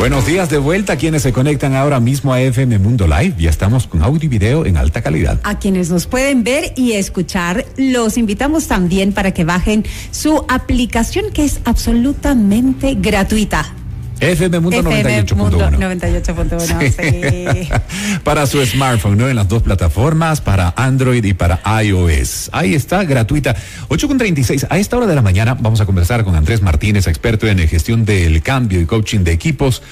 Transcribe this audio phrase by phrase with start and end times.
[0.00, 3.34] Buenos días de vuelta a quienes se conectan ahora mismo a FM Mundo Live.
[3.36, 5.38] Ya estamos con audio y video en alta calidad.
[5.42, 11.26] A quienes nos pueden ver y escuchar, los invitamos también para que bajen su aplicación
[11.34, 13.74] que es absolutamente gratuita.
[14.20, 15.78] FM Mundo 98.1.
[15.78, 19.28] 98.1, para su smartphone, ¿no?
[19.28, 22.50] En las dos plataformas, para Android y para iOS.
[22.52, 23.56] Ahí está, gratuita.
[23.88, 24.66] 8.36.
[24.68, 28.04] A esta hora de la mañana vamos a conversar con Andrés Martínez, experto en gestión
[28.04, 29.82] del cambio y coaching de equipos.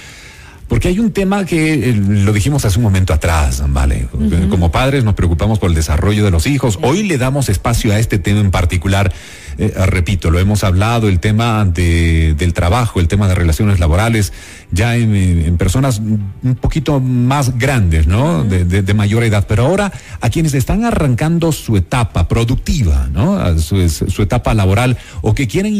[0.69, 4.07] Porque hay un tema que eh, lo dijimos hace un momento atrás, ¿vale?
[4.51, 6.79] Como padres nos preocupamos por el desarrollo de los hijos.
[6.83, 9.11] Hoy le damos espacio a este tema en particular.
[9.57, 14.35] Eh, repito, lo hemos hablado, el tema de, del trabajo, el tema de relaciones laborales,
[14.71, 18.45] ya en, personas un poquito más grandes, ¿no?
[18.45, 19.47] De, de, mayor edad.
[19.49, 23.59] Pero ahora a quienes están arrancando su etapa productiva, ¿no?
[23.59, 25.75] Su, su etapa laboral o que quieren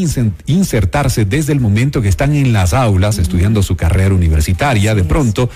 [0.47, 5.05] insertarse desde el momento que están en las aulas estudiando su carrera universitaria ya de
[5.05, 5.51] pronto,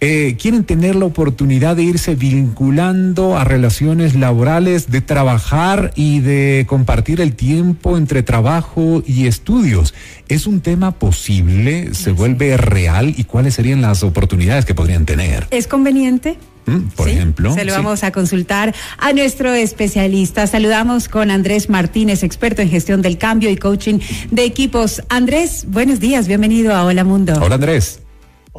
[0.00, 6.66] eh, quieren tener la oportunidad de irse vinculando a relaciones laborales, de trabajar y de
[6.68, 9.94] compartir el tiempo entre trabajo y estudios.
[10.28, 11.94] ¿Es un tema posible?
[11.94, 13.12] ¿Se vuelve real?
[13.16, 15.48] ¿Y cuáles serían las oportunidades que podrían tener?
[15.50, 16.38] ¿Es conveniente?
[16.66, 17.52] Mm, por ejemplo.
[17.54, 20.46] Se lo vamos a consultar a nuestro especialista.
[20.46, 23.98] Saludamos con Andrés Martínez, experto en gestión del cambio y coaching
[24.30, 25.02] de equipos.
[25.08, 27.32] Andrés, buenos días, bienvenido a Hola Mundo.
[27.42, 28.00] Hola Andrés.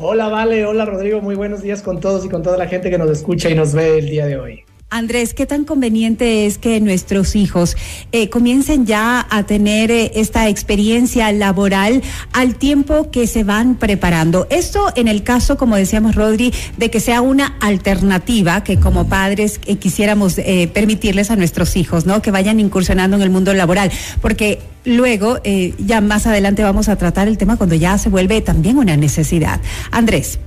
[0.02, 2.98] Hola, Vale, hola Rodrigo, muy buenos días con todos y con toda la gente que
[2.98, 4.64] nos escucha y nos ve el día de hoy.
[4.92, 7.78] Andrés, ¿qué tan conveniente es que nuestros hijos
[8.12, 12.02] eh, comiencen ya a tener eh, esta experiencia laboral
[12.34, 14.48] al tiempo que se van preparando?
[14.50, 19.62] Esto en el caso, como decíamos Rodri, de que sea una alternativa que como padres
[19.68, 20.38] eh, quisiéramos
[20.74, 22.24] permitirles a nuestros hijos, ¿no?
[22.24, 25.40] Que vayan incursionando en el mundo laboral, porque luego
[25.78, 29.62] ya más adelante vamos a tratar el tema cuando ya se vuelve también una necesidad.
[29.92, 30.40] Andrés.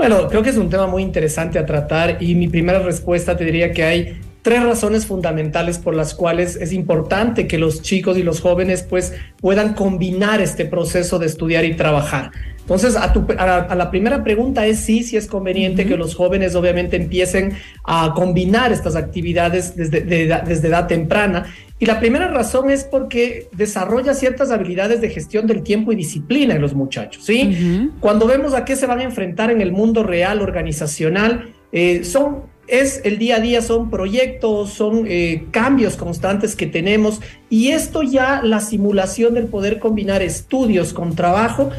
[0.00, 3.44] Bueno, creo que es un tema muy interesante a tratar y mi primera respuesta te
[3.44, 8.22] diría que hay tres razones fundamentales por las cuales es importante que los chicos y
[8.22, 12.30] los jóvenes pues puedan combinar este proceso de estudiar y trabajar.
[12.60, 16.54] Entonces, a, tu, a, la, primera pregunta es sí, sí es conveniente que los jóvenes
[16.54, 21.46] obviamente empiecen a combinar estas actividades desde, desde edad temprana.
[21.80, 26.54] Y la primera razón es porque desarrolla ciertas habilidades de gestión del tiempo y disciplina
[26.54, 27.90] en los muchachos, ¿sí?
[27.98, 32.49] Cuando vemos a qué se van a enfrentar en el mundo real organizacional, eh, son
[32.70, 37.20] es el día a día, son proyectos, son eh, cambios constantes que tenemos
[37.50, 41.70] y esto ya la simulación del poder combinar estudios con trabajo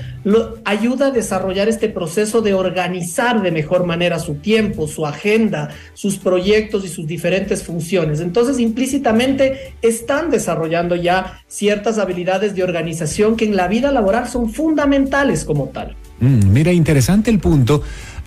[0.66, 6.18] ayuda a desarrollar este proceso de organizar de mejor manera su tiempo, su agenda, sus
[6.18, 8.19] proyectos y sus diferentes funciones.
[8.19, 14.51] Entonces, implícitamente están desarrollando ya ciertas habilidades de organización que en la vida laboral son
[14.51, 15.96] fundamentales como tal.
[16.19, 17.81] Mm, mira, interesante el punto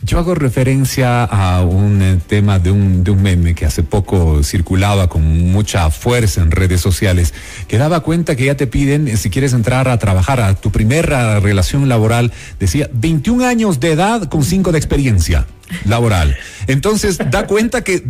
[0.05, 4.43] yo hago referencia a un eh, tema de un, de un meme que hace poco
[4.43, 7.33] circulaba con mucha fuerza en redes sociales,
[7.69, 10.71] que daba cuenta que ya te piden, eh, si quieres entrar a trabajar a tu
[10.71, 15.47] primera relación laboral, decía 21 años de edad con 5 de experiencia
[15.85, 16.37] laboral.
[16.67, 18.03] Entonces, da cuenta que,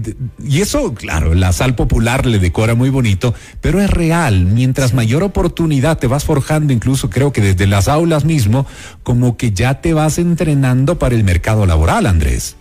[0.43, 4.45] y eso, claro, la sal popular le decora muy bonito, pero es real.
[4.47, 8.67] Mientras mayor oportunidad te vas forjando, incluso creo que desde las aulas mismo,
[9.03, 12.57] como que ya te vas entrenando para el mercado laboral, Andrés.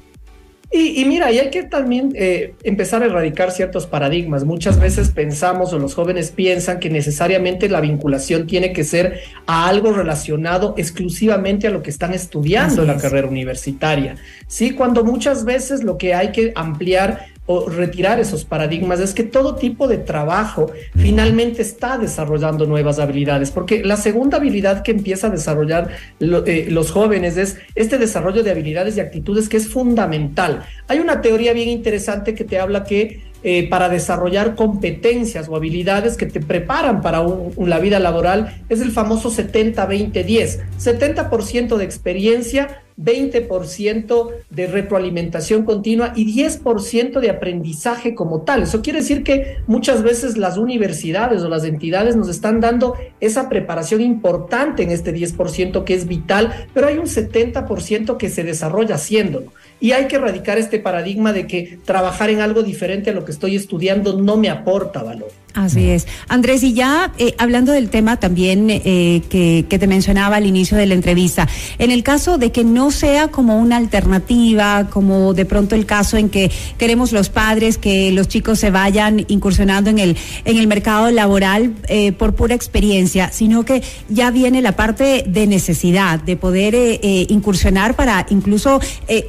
[0.75, 4.43] Y, mira, y hay que también eh, empezar a erradicar ciertos paradigmas.
[4.43, 9.67] Muchas veces pensamos o los jóvenes piensan que necesariamente la vinculación tiene que ser a
[9.67, 14.15] algo relacionado exclusivamente a lo que están estudiando en la carrera universitaria.
[14.47, 19.23] Sí, cuando muchas veces lo que hay que ampliar o retirar esos paradigmas es que
[19.23, 25.27] todo tipo de trabajo finalmente está desarrollando nuevas habilidades, porque la segunda habilidad que empieza
[25.27, 25.89] a desarrollar
[26.19, 30.63] eh, los jóvenes es este desarrollo de habilidades y actitudes que es fundamental.
[30.87, 36.15] Hay una teoría bien interesante que te habla que eh, para desarrollar competencias o habilidades
[36.15, 37.21] que te preparan para
[37.57, 40.61] la vida laboral es el famoso 70-20-10.
[40.79, 48.63] 70%, de experiencia, 20% de retroalimentación continua y 10% de aprendizaje como tal.
[48.63, 53.49] Eso quiere decir que muchas veces las universidades o las entidades nos están dando esa
[53.49, 58.95] preparación importante en este 10% que es vital, pero hay un 70% que se desarrolla
[58.95, 59.51] haciéndolo.
[59.79, 63.31] y hay que erradicar este paradigma de que trabajar en algo diferente a lo que
[63.31, 65.29] estoy estudiando no me aporta valor.
[65.53, 66.07] Así es.
[66.29, 70.77] Andrés, y ya eh, hablando del tema también eh, que, que, te mencionaba al inicio
[70.77, 71.47] de la entrevista,
[71.77, 76.17] en el caso de que no sea como una alternativa, como de pronto el caso
[76.17, 80.65] en que queremos los padres que los chicos se vayan incursionando en el, en el
[80.65, 86.35] mercado laboral eh, por pura experiencia, sino que ya viene la parte de necesidad, de
[86.35, 86.99] poder
[87.29, 88.79] incursionar para incluso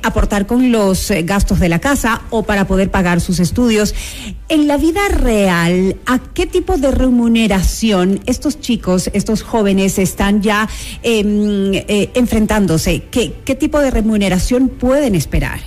[0.03, 3.95] aportar con los gastos de la casa o para poder pagar sus estudios.
[4.49, 10.69] En la vida real, ¿a qué tipo de remuneración estos chicos, estos jóvenes están ya
[11.03, 13.03] em, eh, enfrentándose?
[13.11, 15.59] ¿Qué, ¿Qué tipo de remuneración pueden esperar?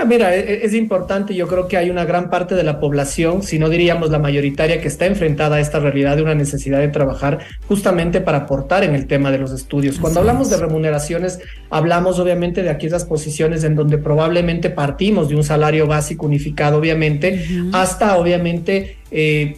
[0.00, 2.80] Ah, mira, e, e, es importante, yo creo que hay una gran parte de la
[2.80, 6.80] población, si no diríamos la mayoritaria, que está enfrentada a esta realidad de una necesidad
[6.80, 9.98] de trabajar justamente para aportar en el tema de los estudios.
[9.98, 11.40] Cuando hablamos de remuneraciones,
[11.70, 17.46] hablamos obviamente de aquellas posiciones en donde probablemente partimos de un salario básico unificado, obviamente,
[17.72, 19.56] hasta obviamente eh,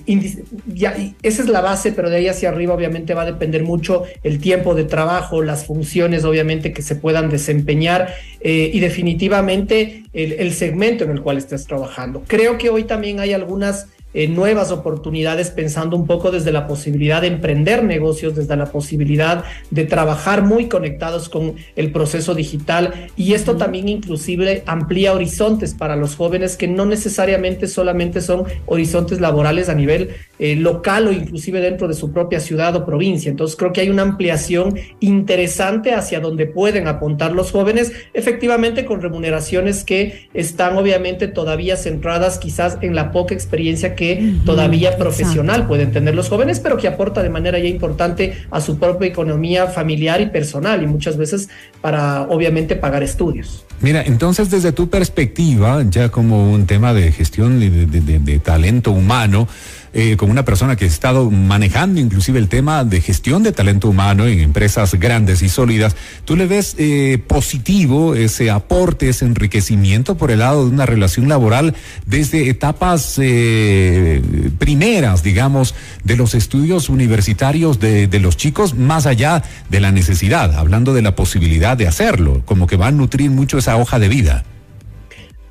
[1.22, 4.40] esa es la base, pero de ahí hacia arriba obviamente va a depender mucho el
[4.40, 10.52] tiempo de trabajo, las funciones obviamente que se puedan desempeñar eh, y definitivamente el, el
[10.52, 12.22] segmento en el cual estés trabajando.
[12.26, 17.22] Creo que hoy también hay algunas eh, nuevas oportunidades pensando un poco desde la posibilidad
[17.22, 23.32] de emprender negocios, desde la posibilidad de trabajar muy conectados con el proceso digital y
[23.32, 29.68] esto también inclusive amplía horizontes para los jóvenes que no necesariamente solamente son horizontes laborales
[29.68, 33.30] a nivel eh, local o inclusive dentro de su propia ciudad o provincia.
[33.30, 39.00] Entonces creo que hay una ampliación interesante hacia donde pueden apuntar los jóvenes, efectivamente con
[39.00, 45.68] remuneraciones que están obviamente todavía centradas quizás en la poca experiencia que que todavía profesional
[45.68, 49.68] pueden tener los jóvenes, pero que aporta de manera ya importante a su propia economía
[49.68, 51.48] familiar y personal y muchas veces
[51.80, 53.64] para obviamente pagar estudios.
[53.80, 59.46] Mira, entonces desde tu perspectiva, ya como un tema de gestión de talento humano,
[59.94, 63.88] eh, con una persona que ha estado manejando inclusive el tema de gestión de talento
[63.88, 70.16] humano en empresas grandes y sólidas, ¿tú le ves eh, positivo ese aporte, ese enriquecimiento
[70.16, 71.74] por el lado de una relación laboral
[72.06, 74.22] desde etapas eh,
[74.58, 75.74] primeras, digamos,
[76.04, 81.02] de los estudios universitarios de, de los chicos, más allá de la necesidad, hablando de
[81.02, 84.44] la posibilidad de hacerlo, como que va a nutrir mucho esa hoja de vida?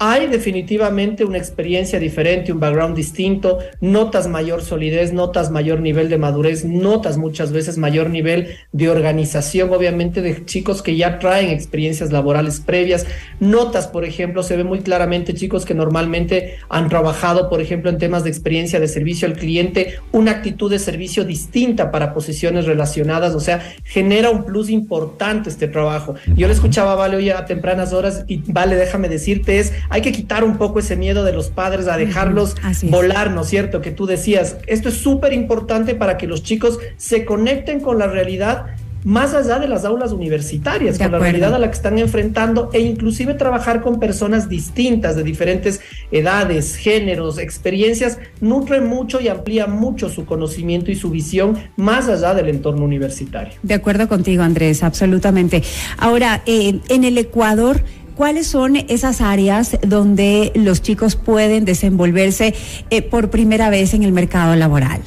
[0.03, 6.17] Hay definitivamente una experiencia diferente, un background distinto, notas mayor solidez, notas mayor nivel de
[6.17, 12.11] madurez, notas muchas veces mayor nivel de organización, obviamente de chicos que ya traen experiencias
[12.11, 13.05] laborales previas,
[13.39, 17.99] notas, por ejemplo, se ve muy claramente chicos que normalmente han trabajado, por ejemplo, en
[17.99, 23.35] temas de experiencia de servicio al cliente, una actitud de servicio distinta para posiciones relacionadas,
[23.35, 26.15] o sea, genera un plus importante este trabajo.
[26.35, 30.11] Yo le escuchaba Vale hoy a tempranas horas y Vale, déjame decirte, es hay que
[30.11, 33.81] quitar un poco ese miedo de los padres a dejarlos volar, ¿no es cierto?
[33.81, 38.07] Que tú decías, esto es súper importante para que los chicos se conecten con la
[38.07, 38.67] realidad
[39.03, 42.81] más allá de las aulas universitarias, con la realidad a la que están enfrentando e
[42.81, 50.09] inclusive trabajar con personas distintas de diferentes edades, géneros, experiencias, nutre mucho y amplía mucho
[50.09, 53.53] su conocimiento y su visión más allá del entorno universitario.
[53.63, 55.63] De acuerdo contigo, Andrés, absolutamente.
[55.97, 57.83] Ahora, eh, en el Ecuador,
[58.15, 62.53] ¿Cuáles son esas áreas donde los chicos pueden desenvolverse
[62.89, 65.01] eh, por primera vez en el mercado laboral?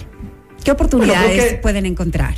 [0.64, 2.34] ¿Qué oportunidades pueden encontrar?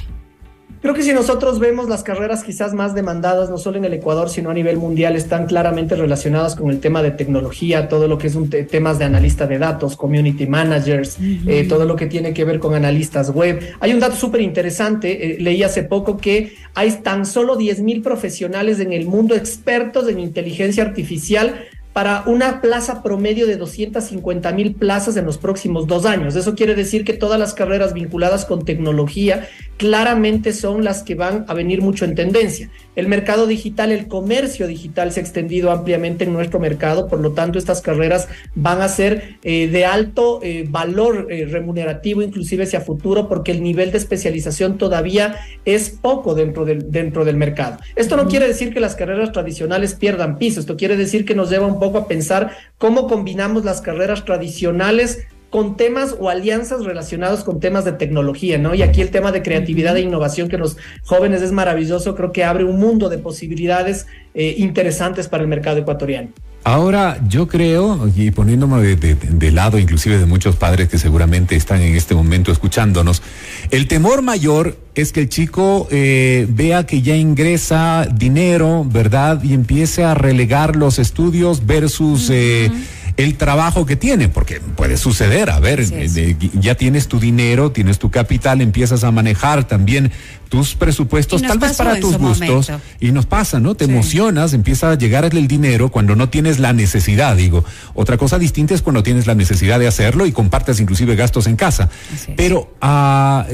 [0.82, 4.28] Creo que si nosotros vemos las carreras quizás más demandadas, no solo en el Ecuador,
[4.28, 8.26] sino a nivel mundial, están claramente relacionadas con el tema de tecnología, todo lo que
[8.26, 12.44] es un temas de analista de datos, community managers, eh, todo lo que tiene que
[12.44, 13.60] ver con analistas web.
[13.80, 18.02] Hay un dato súper interesante, eh, leí hace poco que hay tan solo 10 mil
[18.02, 21.64] profesionales en el mundo expertos en inteligencia artificial
[21.96, 26.36] para una plaza promedio de 250 mil plazas en los próximos dos años.
[26.36, 29.48] Eso quiere decir que todas las carreras vinculadas con tecnología
[29.78, 32.68] claramente son las que van a venir mucho en tendencia.
[32.96, 37.32] El mercado digital, el comercio digital se ha extendido ampliamente en nuestro mercado, por lo
[37.32, 42.80] tanto estas carreras van a ser eh, de alto eh, valor eh, remunerativo, inclusive hacia
[42.82, 47.78] futuro, porque el nivel de especialización todavía es poco dentro del, dentro del mercado.
[47.96, 51.50] Esto no quiere decir que las carreras tradicionales pierdan piso, esto quiere decir que nos
[51.50, 57.44] lleva un poco a pensar cómo combinamos las carreras tradicionales con temas o alianzas relacionados
[57.44, 58.74] con temas de tecnología, ¿no?
[58.74, 62.44] Y aquí el tema de creatividad e innovación que los jóvenes es maravilloso, creo que
[62.44, 66.30] abre un mundo de posibilidades eh, interesantes para el mercado ecuatoriano.
[66.66, 71.94] Ahora, yo creo, y poniéndome de, lado inclusive de muchos padres que seguramente están en
[71.94, 73.22] este momento escuchándonos,
[73.70, 79.44] el temor mayor es que el chico eh, vea que ya ingresa dinero, ¿verdad?
[79.44, 82.68] Y empiece a relegar los estudios versus eh,
[83.16, 87.98] el trabajo que tiene, porque puede suceder, a ver, eh, ya tienes tu dinero, tienes
[87.98, 90.12] tu capital, empiezas a manejar también
[90.50, 92.70] tus presupuestos, tal vez para tus gustos,
[93.00, 93.74] y nos pasa, ¿no?
[93.74, 97.64] Te emocionas, empieza a llegar el dinero cuando no tienes la necesidad, digo.
[97.94, 101.56] Otra cosa distinta es cuando tienes la necesidad de hacerlo y compartes inclusive gastos en
[101.56, 101.88] casa.
[102.36, 103.46] Pero, ah,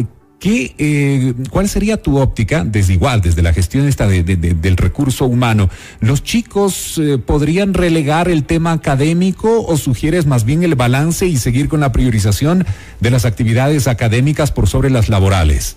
[0.42, 5.24] ¿Qué, eh, ¿Cuál sería tu óptica, desde igual, desde la gestión esta de, del recurso
[5.24, 5.70] humano?
[6.00, 11.36] ¿Los chicos eh, podrían relegar el tema académico o sugieres más bien el balance y
[11.36, 12.66] seguir con la priorización
[12.98, 15.76] de las actividades académicas por sobre las laborales?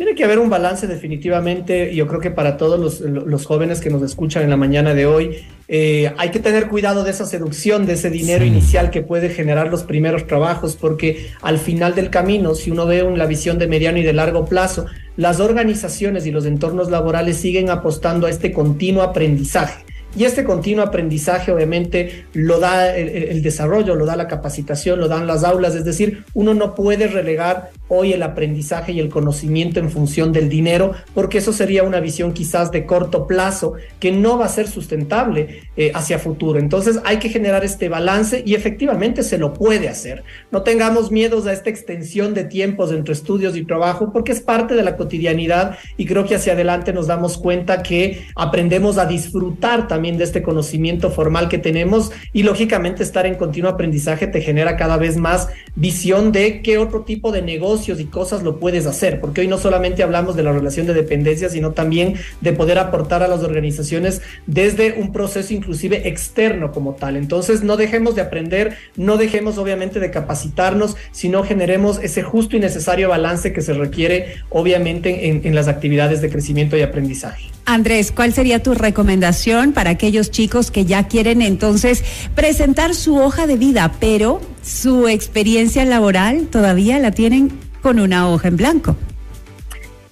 [0.00, 4.00] Tiene que haber un balance definitivamente, yo creo que para todos los, jóvenes que nos
[4.00, 7.92] escuchan en la mañana de hoy, eh, hay que tener cuidado de esa seducción, de
[7.92, 12.70] ese dinero inicial que puede generar los primeros trabajos, porque al final del camino, si
[12.70, 14.86] uno ve la visión de mediano y de largo plazo,
[15.18, 19.84] las organizaciones y los entornos laborales siguen apostando a este continuo aprendizaje.
[20.16, 25.26] Y este continuo aprendizaje obviamente lo da el, desarrollo, lo da la capacitación, lo dan
[25.26, 29.90] las aulas, es decir, uno no puede relegar hoy el aprendizaje y el conocimiento en
[29.90, 34.46] función del dinero, porque eso sería una visión quizás de corto plazo que no va
[34.46, 36.58] a ser sustentable eh, hacia futuro.
[36.58, 40.22] Entonces hay que generar este balance y efectivamente se lo puede hacer.
[40.50, 44.74] No tengamos miedos a esta extensión de tiempos entre estudios y trabajo, porque es parte
[44.74, 49.88] de la cotidianidad y creo que hacia adelante nos damos cuenta que aprendemos a disfrutar
[49.88, 54.76] también de este conocimiento formal que tenemos y lógicamente estar en continuo aprendizaje te genera
[54.76, 57.42] cada vez más visión de qué otro tipo de
[57.88, 61.48] y cosas lo puedes hacer, porque hoy no solamente hablamos de la relación de dependencia,
[61.48, 67.16] sino también de poder aportar a las organizaciones desde un proceso inclusive externo como tal.
[67.16, 72.60] Entonces no dejemos de aprender, no dejemos obviamente de capacitarnos, sino generemos ese justo y
[72.60, 77.50] necesario balance que se requiere obviamente en, en las actividades de crecimiento y aprendizaje.
[77.66, 82.02] Andrés, ¿cuál sería tu recomendación para aquellos chicos que ya quieren entonces
[82.34, 88.48] presentar su hoja de vida, pero su experiencia laboral todavía la tienen con una hoja
[88.48, 88.96] en blanco?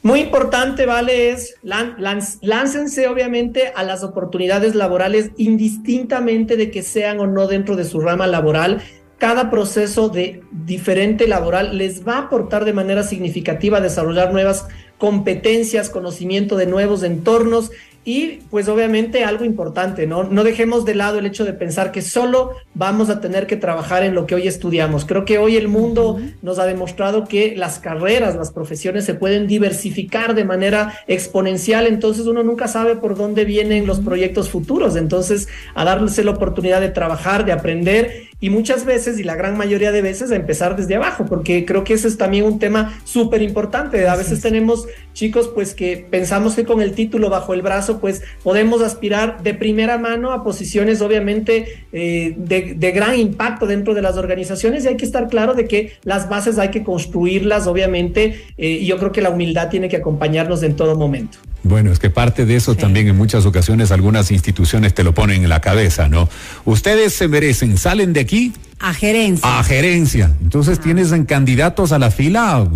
[0.02, 1.30] Muy importante, ¿vale?
[1.30, 7.84] Es láncense obviamente a las oportunidades laborales indistintamente de que sean o no dentro de
[7.84, 8.80] su rama laboral
[9.18, 15.90] cada proceso de diferente laboral les va a aportar de manera significativa desarrollar nuevas competencias,
[15.90, 17.70] conocimiento de nuevos entornos
[18.04, 20.24] y pues obviamente algo importante, ¿no?
[20.24, 24.02] No dejemos de lado el hecho de pensar que solo vamos a tener que trabajar
[24.02, 25.04] en lo que hoy estudiamos.
[25.04, 29.46] Creo que hoy el mundo nos ha demostrado que las carreras, las profesiones se pueden
[29.46, 35.48] diversificar de manera exponencial, entonces uno nunca sabe por dónde vienen los proyectos futuros, entonces
[35.74, 39.90] a darles la oportunidad de trabajar, de aprender y muchas veces, y la gran mayoría
[39.90, 43.42] de veces, a empezar desde abajo, porque creo que ese es también un tema súper
[43.42, 44.06] importante.
[44.06, 48.22] A veces tenemos chicos pues que pensamos que con el título bajo el brazo pues
[48.44, 54.16] podemos aspirar de primera mano a posiciones obviamente eh, de, gran impacto dentro de las
[54.16, 58.68] organizaciones y hay que estar claro de que las bases hay que construirlas obviamente eh,
[58.68, 61.38] y yo creo que la humildad tiene que acompañarnos en todo momento.
[61.68, 65.42] Bueno, es que parte de eso también en muchas ocasiones algunas instituciones te lo ponen
[65.42, 66.28] en la cabeza, ¿no?
[66.64, 69.58] Ustedes se merecen, salen de aquí a gerencia.
[69.58, 70.36] A gerencia.
[70.40, 70.82] Entonces ah.
[70.82, 72.68] tienes en candidatos a la fila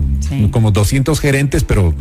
[0.51, 1.95] como 200 gerentes, pero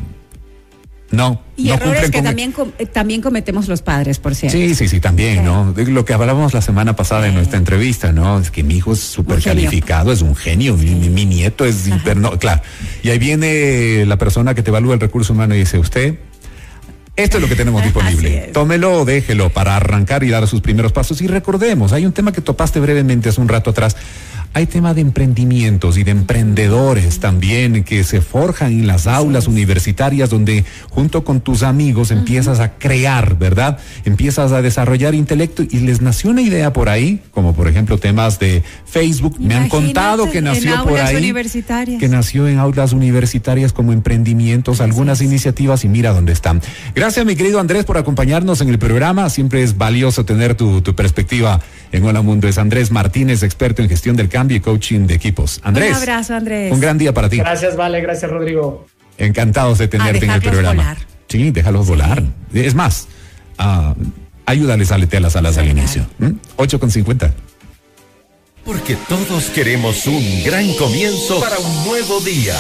[1.11, 1.41] no.
[1.57, 4.57] Y errores que también, eh, también cometemos los padres, por cierto.
[4.57, 5.73] Sí, sí, sí, también, ¿no?
[5.75, 8.39] Lo que hablábamos la semana pasada en nuestra entrevista, ¿no?
[8.39, 12.61] Es que mi hijo es súper calificado, es un genio, mi, nieto es no, claro.
[13.03, 16.17] Y ahí viene la persona que te evalúa el recurso humano y dice, usted,
[17.23, 18.49] esto es lo que tenemos disponible.
[18.53, 21.21] Tómelo o déjelo para arrancar y dar sus primeros pasos.
[21.21, 23.95] Y recordemos, hay un tema que topaste brevemente hace un rato atrás
[24.53, 30.29] hay tema de emprendimientos y de emprendedores también que se forjan en las aulas universitarias
[30.29, 33.79] donde junto con tus amigos empiezas a crear, ¿verdad?
[34.03, 38.39] Empiezas a desarrollar intelecto y les nació una idea por ahí, como por ejemplo temas
[38.39, 39.37] de Facebook.
[39.39, 41.33] Me han contado que nació por ahí.
[41.97, 46.61] Que nació en aulas universitarias como emprendimientos, algunas iniciativas y mira dónde están.
[46.93, 49.29] Gracias mi querido Andrés por acompañarnos en el programa.
[49.29, 51.61] Siempre es valioso tener tu, tu perspectiva
[51.93, 52.49] en Hola Mundo.
[52.49, 55.61] Es Andrés Martínez, experto en gestión del cambio cambio y coaching de equipos.
[55.63, 55.91] Andrés.
[55.91, 56.73] Un abrazo, Andrés.
[56.73, 57.37] Un gran día para ti.
[57.37, 58.01] Gracias, Vale.
[58.01, 58.87] Gracias, Rodrigo.
[59.19, 60.81] Encantados de tenerte en el programa.
[60.81, 60.97] Volar.
[61.27, 62.23] Sí, déjalos volar.
[62.51, 63.07] Es más,
[63.59, 63.93] uh,
[64.47, 66.07] ayúdales a aletear las alas al inicio.
[66.17, 66.31] ¿Mm?
[66.55, 67.31] 8 con 50.
[68.65, 72.55] Porque todos queremos un gran comienzo para un nuevo día.